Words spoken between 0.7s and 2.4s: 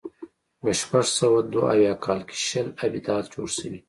شپږ سوه دوه اویا کال کې